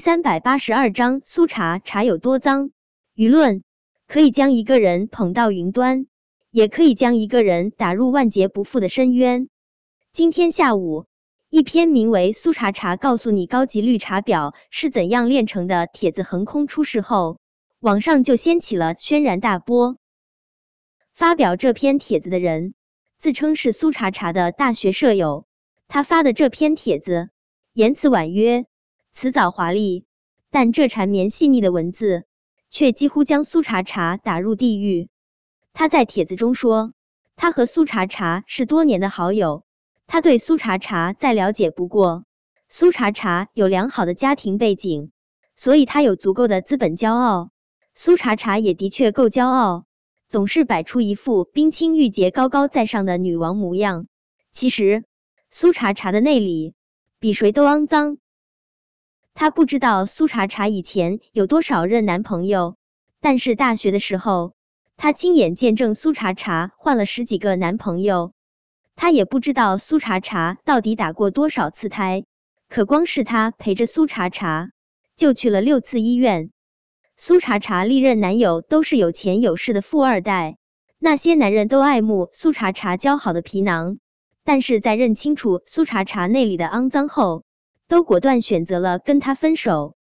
[0.00, 2.70] 三百八十二章苏茶茶有多脏？
[3.14, 3.62] 舆论
[4.08, 6.06] 可以将一个人捧到云端，
[6.50, 9.50] 也可以将一个人打入万劫不复的深渊。
[10.14, 11.04] 今天下午，
[11.50, 17.38] 一篇名为《苏茶茶告诉你高级绿茶婊是怎样炼成的》帖子横空出世后，
[17.78, 19.98] 网上就掀起了轩然大波。
[21.12, 22.72] 发表这篇帖子的人
[23.20, 25.44] 自称是苏茶茶的大学舍友，
[25.88, 27.28] 他发的这篇帖子
[27.74, 28.64] 言辞婉约，
[29.12, 30.04] 辞藻华丽，
[30.50, 32.24] 但这缠绵细腻的文字。
[32.72, 35.08] 却几乎将苏茶茶打入地狱。
[35.72, 36.92] 他在帖子中说，
[37.34, 39.64] 他和苏茶茶是多年的好友，
[40.06, 42.24] 他对苏茶茶再了解不过。
[42.68, 45.10] 苏茶茶有良好的家庭背景，
[45.56, 47.50] 所以他有足够的资本骄傲。
[47.92, 49.84] 苏茶茶也的确够骄傲，
[50.28, 54.06] 总是摆出一副冰清玉洁、高高在上的女王模样。
[54.52, 55.02] 其实，
[55.50, 56.74] 苏茶茶的内里
[57.18, 58.18] 比谁都肮脏。
[59.34, 62.76] 他不知道苏茶茶以前有多少任男朋友，
[63.20, 64.52] 但是大学的时候，
[64.96, 68.32] 他亲眼见证苏茶茶换了十几个男朋友。
[68.96, 72.24] 他也不知道苏茶茶到底打过多少次胎，
[72.68, 74.70] 可光是他陪着苏茶茶，
[75.16, 76.50] 就去了六次医院。
[77.16, 80.58] 苏茶茶历任男友都是有钱有势的富二代，
[80.98, 83.98] 那些男人都爱慕苏茶茶姣好的皮囊，
[84.44, 87.44] 但是在认清楚苏茶茶内里的肮脏后。
[87.90, 89.96] 都果断选择了跟他分手。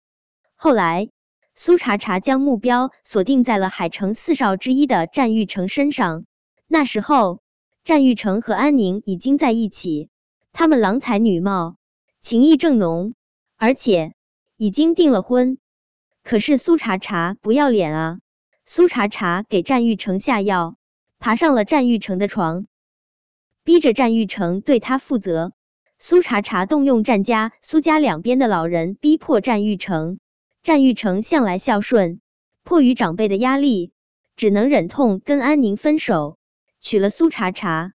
[0.56, 1.08] 后来，
[1.55, 6.27] 苏茶茶将目标锁定在了海城四少之一的战玉成身上。
[6.67, 7.41] 那时候，
[7.84, 10.11] 战玉成和安宁已经在一起，
[10.53, 11.77] 他们郎才女貌，
[12.20, 13.14] 情意正浓，
[13.56, 14.12] 而且
[14.58, 15.56] 已经订了婚。
[16.23, 18.19] 可是苏茶茶不要脸啊！
[18.67, 20.77] 苏茶茶给战玉成下药，
[21.19, 22.67] 爬上了战玉成的床，
[23.64, 25.52] 逼着战玉成对他负责。
[26.00, 30.20] 苏茶茶动用战家、苏家两边的老人，逼迫战玉成。
[30.62, 32.20] 战玉成向来孝顺，
[32.62, 33.92] 迫于长辈的压力，
[34.36, 36.38] 只能忍痛跟安宁分手，
[36.80, 37.92] 娶了苏茶茶。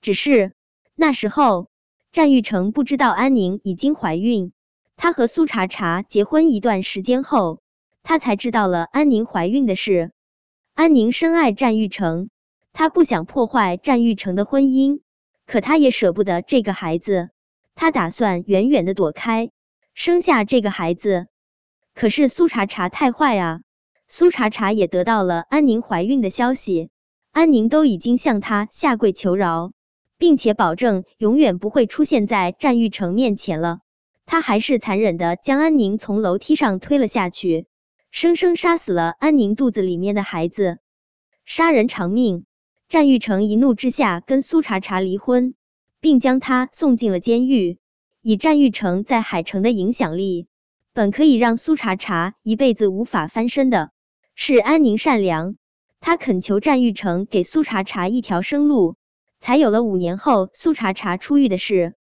[0.00, 0.52] 只是
[0.94, 1.68] 那时候，
[2.12, 4.52] 战玉成不知道安宁已经怀孕。
[4.96, 7.60] 他和苏茶茶结婚一段时间后，
[8.04, 10.12] 他才知道了安宁怀孕的事。
[10.74, 12.30] 安宁深爱战玉成，
[12.72, 15.00] 他不想破坏战玉成的婚姻。
[15.52, 17.28] 可他也舍不得这个孩子，
[17.74, 19.50] 他打算远远的躲开，
[19.92, 21.26] 生下这个孩子。
[21.94, 23.60] 可是苏茶茶太坏啊！
[24.08, 26.88] 苏茶茶也得到了安宁怀孕的消息，
[27.32, 29.72] 安宁都已经向他下跪求饶，
[30.16, 33.80] 并且保证永远不会出现在战玉成面前了。
[34.24, 37.66] 他还是残忍的将安宁从楼梯上推了下去，
[38.10, 40.78] 生生杀死了安宁肚子里面的孩子，
[41.44, 42.46] 杀人偿命。
[42.92, 45.54] 战玉成一怒之下跟苏茶茶离婚，
[46.02, 47.78] 并将他送进了监狱。
[48.20, 50.46] 以战玉成在海城的影响力，
[50.92, 53.92] 本可以让苏茶茶一辈子无法翻身的。
[54.34, 55.56] 是安宁善良，
[56.00, 58.96] 他恳求战玉成给苏茶茶一条生路，
[59.40, 61.94] 才有了五年后苏茶茶出狱的事。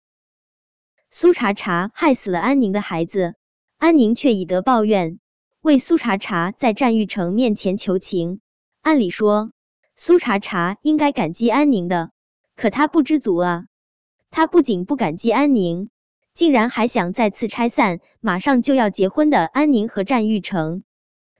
[1.09, 3.35] 苏茶茶害死了安宁的孩子，
[3.77, 5.21] 安宁却以德报怨，
[5.61, 8.41] 为苏茶茶在战玉成面前求情。
[8.81, 9.53] 按理说。
[10.03, 12.09] 苏茶茶应该感激安宁的，
[12.55, 13.65] 可他不知足啊！
[14.31, 15.91] 他不仅不感激安宁，
[16.33, 20.81] 竟然还想再次拆散马上就要结婚的安宁和战玉成。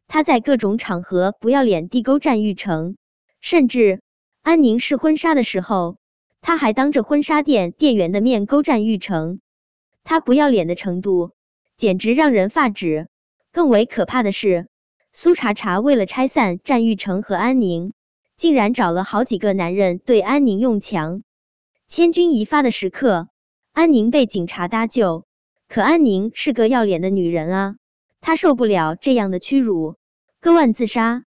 [0.08, 2.98] 他在各种场合不要脸地勾战玉成，
[3.40, 4.04] 甚至
[4.44, 5.98] 安宁试婚纱的时候，
[6.40, 9.42] 他还当着婚纱店店员的面勾战玉成。
[10.04, 11.32] 他不要脸的程度
[11.78, 13.08] 简直让人发指。
[13.52, 14.68] 更为可怕的是，
[15.14, 17.94] 苏茶茶为了拆散战玉成和安宁。
[18.42, 21.22] 竟然找了好几个男人对安宁用强，
[21.88, 23.28] 千钧一发的时刻，
[23.72, 25.28] 安宁被警察搭救。
[25.70, 27.76] 可安宁是个要脸的女人啊，
[28.20, 29.96] 她受不了这样的屈辱，
[30.40, 31.24] 割腕自杀。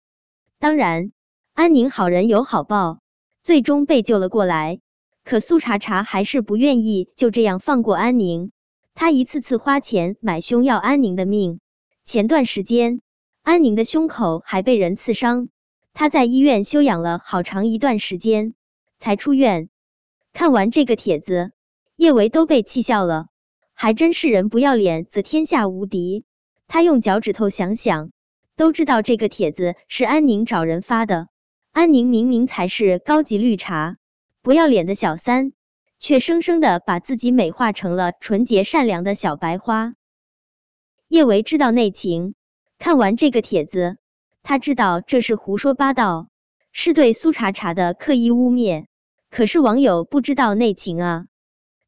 [0.58, 1.12] 当然，
[1.54, 3.02] 安宁好人有好报，
[3.44, 4.80] 最终被救了过来。
[5.26, 8.54] 可苏茶茶还是不愿意就这样放过安宁，
[8.94, 11.60] 他一次次花钱买凶要安宁的命。
[12.06, 13.02] 前段时间，
[13.44, 15.50] 安宁的胸口还被人刺伤。
[15.94, 18.54] 他在医院休养了好长一段时间，
[19.00, 19.70] 才出院。
[20.34, 21.52] 看完这个帖子，
[21.96, 23.28] 叶维都被气笑了。
[23.74, 26.26] 还真是人不要脸，则天下无敌。
[26.68, 28.12] 他用脚趾头想想，
[28.56, 31.28] 都知道这个帖子是安宁找人发的。
[31.72, 33.98] 安宁明明才是高级绿茶，
[34.42, 35.54] 不要脸的小三，
[36.00, 39.96] 却生生的把自己美化成了纯洁善良的小白花。
[41.08, 42.36] 叶维知道内情，
[42.78, 43.98] 看完这个帖子。
[44.44, 46.28] 他知道这是胡说八道，
[46.72, 48.86] 是对苏茶茶的刻意污蔑。
[49.30, 51.26] 可是网友不知道内情啊！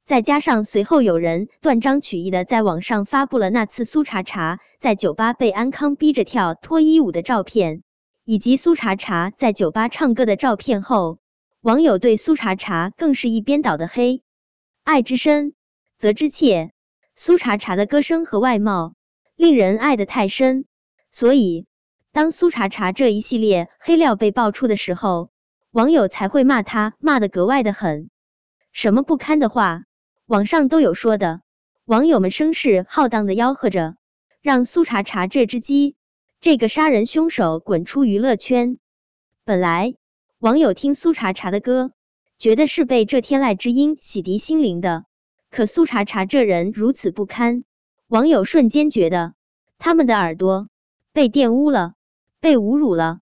[0.06, 7.84] 再加上随后有人断章取义的在网上发布了那次苏茶茶在酒吧被安康逼着跳脱衣舞的照片，
[8.26, 11.20] 以及苏茶茶在酒吧唱歌的照片后，
[11.62, 14.22] 网友对苏茶茶更是一边倒的黑。
[14.84, 15.54] 爱之深，
[16.00, 16.72] 责之切。
[17.16, 18.96] 苏茶茶的歌声和外貌
[19.36, 20.66] 令人爱得太深，
[21.12, 21.66] 所以
[22.14, 25.32] 当苏茶茶这一系列黑料被爆出的时候，
[25.72, 28.12] 网友才会骂他，骂的格外的狠。
[28.72, 29.86] 什么不堪的话？
[30.28, 31.42] 网上都有说的，
[31.86, 33.96] 网友们声势浩荡的吆喝着，
[34.44, 35.96] 让苏茶茶这只鸡，
[36.40, 38.78] 这个杀人凶手滚出娱乐圈。
[39.44, 39.96] 本来
[40.38, 41.94] 网友听苏茶茶的歌，
[42.38, 45.06] 觉得是被这天籁之音洗涤心灵的，
[45.50, 47.64] 可苏茶茶这人如此不堪，
[48.08, 49.34] 网友瞬间觉得
[49.80, 50.70] 他们的耳朵
[51.12, 51.96] 被玷污了，
[52.44, 53.22] 被侮辱了，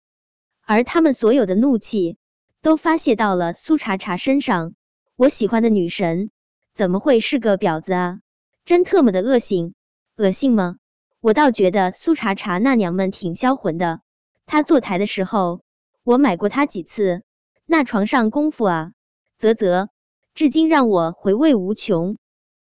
[0.65, 2.17] 而他们所有的怒气
[2.63, 4.73] 都发泄到了苏茶茶身上。
[5.15, 6.31] 我喜欢的女神。
[6.73, 8.19] 怎么会是个婊子啊？
[8.65, 9.75] 真特么的恶心，
[10.17, 10.77] 恶心吗？
[11.19, 14.01] 我倒觉得苏茶茶那娘们挺销魂的。
[14.47, 15.61] 她坐台的时候，
[16.03, 17.21] 我买过她几次，
[17.67, 18.93] 那床上功夫啊，
[19.37, 19.89] 啧啧，
[20.33, 22.17] 至今让我回味无穷。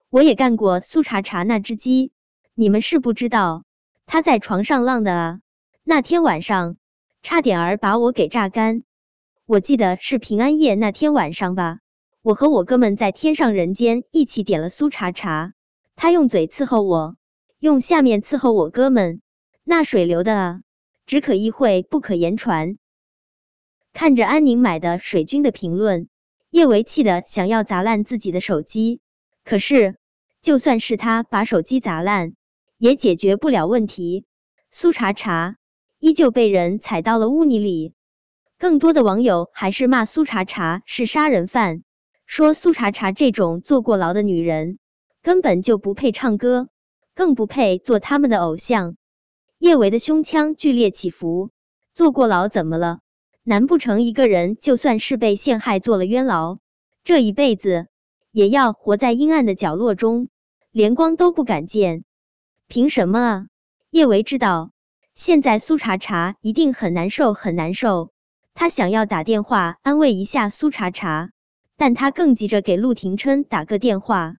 [0.09, 2.12] 我也干过苏茶茶那只鸡，
[2.56, 3.63] 你们是不知道，
[4.06, 5.39] 她在床上浪的啊，
[5.83, 6.78] 那天晚上
[7.24, 8.83] 差点儿把我给榨干。
[9.48, 11.80] 我记得是平安夜那天晚上吧。
[12.22, 15.54] 我和我哥们在天上人间一起点了苏茶茶，
[15.95, 17.16] 他用嘴伺候我，
[17.60, 19.22] 用下面伺候我哥们，
[19.63, 20.62] 那水流的啊，
[21.07, 22.77] 只可意会不可言传。
[23.92, 26.10] 看着安宁买的水军的评论，
[26.51, 29.01] 叶维气的想要砸烂自己的手机，
[29.44, 29.98] 可是
[30.44, 32.36] 就算是他把手机砸烂，
[32.77, 34.25] 也解决不了问题。
[34.69, 35.57] 苏茶茶
[36.01, 37.94] 依旧被人踩到了污泥里，
[38.57, 41.83] 更多的网友还是骂苏茶茶是杀人犯。
[42.25, 44.80] 说苏茶茶这种坐过牢的女人
[45.21, 46.69] 根本就不配唱歌，
[47.13, 48.95] 更不配做他们的偶像。
[49.59, 51.51] 叶维的胸腔剧烈起伏，
[51.94, 53.01] 坐过牢怎么了？
[53.44, 56.57] 难不成一个人就算是被陷害坐了冤牢，
[57.03, 57.86] 这一辈子
[58.31, 60.30] 也要活在阴暗的角落中，
[60.71, 62.06] 连光都不敢见？
[62.68, 63.45] 凭什么啊？
[63.92, 64.71] 叶维知道
[65.16, 68.12] 现在苏茶茶一定很难受，很难受。
[68.54, 71.31] 他想要打电话安慰一下苏茶茶。
[71.78, 74.36] 但他更急着给陆廷琛打个电话，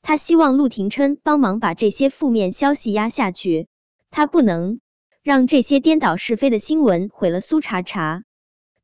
[0.00, 3.68] 他希望陆廷琛帮忙把这些负面消息压下去。
[4.10, 4.80] 他不能
[5.22, 8.24] 让这些颠倒是非的新闻毁了苏茶茶。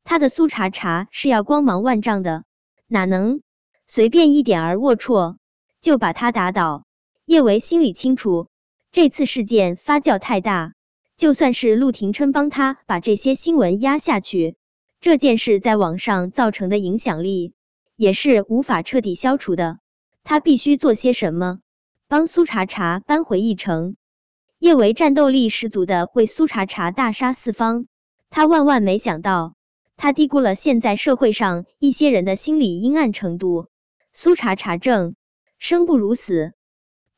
[0.05, 2.45] 他的苏茶茶是要光芒万丈的，
[2.87, 3.41] 哪能
[3.85, 5.35] 随便一点儿龌龊
[5.81, 6.85] 就把他打倒？
[7.25, 8.47] 叶维心里清楚，
[8.93, 10.71] 这次事件发酵太大，
[11.19, 14.55] 就算是陆廷琛帮他把这些新闻压下去，
[15.01, 17.53] 这件事在网上造成的影响力。
[17.97, 19.79] 也是无法彻底消除的，
[20.23, 21.59] 他必须做些什么，
[22.07, 23.97] 帮苏茶茶扳回一城。
[24.59, 27.87] 叶维战斗力十足的为苏茶茶大杀四方，
[28.29, 29.55] 他万万没想到，
[29.97, 33.67] 他低估了现在社会上一些人的心理阴暗程度。
[34.13, 35.15] 苏茶茶正
[35.57, 36.53] 生不如死。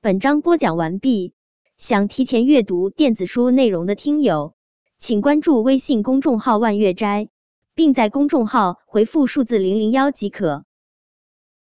[0.01, 1.35] 本章播讲完毕，
[1.81, 4.53] 想提前阅读电子书内容的听友，
[4.99, 7.29] 请关注微信公众号万月斋，
[7.73, 10.63] 并在公众号回复数字零零幺即可。